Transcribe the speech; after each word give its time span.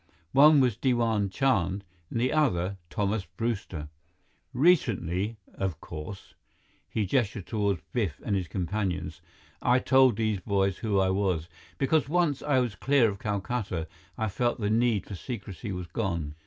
One 0.31 0.59
was 0.61 0.77
Diwan 0.77 1.29
Chand; 1.29 1.83
the 2.09 2.33
other, 2.33 2.77
Thomas 2.89 3.25
Brewster. 3.25 3.87
Recently, 4.51 5.37
of 5.53 5.79
course" 5.79 6.33
he 6.89 7.05
gestured 7.05 7.45
toward 7.45 7.83
Biff 7.93 8.19
and 8.25 8.35
his 8.35 8.47
companions 8.47 9.21
"I 9.61 9.77
told 9.77 10.15
these 10.15 10.39
boys 10.39 10.79
who 10.79 10.97
I 10.97 11.11
was, 11.11 11.49
because 11.77 12.09
once 12.09 12.41
I 12.41 12.57
was 12.57 12.73
clear 12.73 13.11
of 13.11 13.19
Calcutta, 13.19 13.87
I 14.17 14.27
felt 14.27 14.59
the 14.59 14.71
need 14.71 15.05
for 15.05 15.13
secrecy 15.13 15.71
was 15.71 15.85
gone. 15.85 16.33